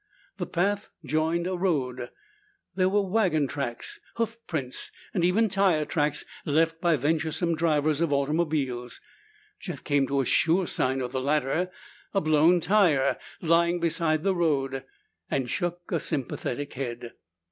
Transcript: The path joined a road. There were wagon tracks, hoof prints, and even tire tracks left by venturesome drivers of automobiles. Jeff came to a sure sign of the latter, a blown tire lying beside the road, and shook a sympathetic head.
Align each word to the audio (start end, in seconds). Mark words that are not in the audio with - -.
The 0.37 0.47
path 0.47 0.89
joined 1.05 1.45
a 1.45 1.55
road. 1.55 2.09
There 2.73 2.89
were 2.89 3.03
wagon 3.07 3.45
tracks, 3.45 3.99
hoof 4.15 4.35
prints, 4.47 4.91
and 5.13 5.23
even 5.23 5.47
tire 5.47 5.85
tracks 5.85 6.25
left 6.43 6.81
by 6.81 6.95
venturesome 6.95 7.53
drivers 7.53 8.01
of 8.01 8.11
automobiles. 8.11 8.99
Jeff 9.59 9.83
came 9.83 10.07
to 10.07 10.19
a 10.19 10.25
sure 10.25 10.65
sign 10.65 11.01
of 11.01 11.11
the 11.11 11.21
latter, 11.21 11.69
a 12.15 12.19
blown 12.21 12.59
tire 12.59 13.19
lying 13.41 13.79
beside 13.79 14.23
the 14.23 14.33
road, 14.33 14.83
and 15.29 15.51
shook 15.51 15.91
a 15.91 15.99
sympathetic 15.99 16.73
head. 16.73 17.13